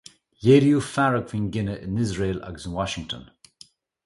[0.45, 3.23] Léiríodh fearg faoin gcinneadh in Iosrael agus in Washington.